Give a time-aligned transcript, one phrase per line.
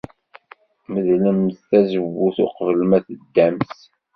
[0.91, 3.73] Medlemt tazewwut uqbel ma teddamt.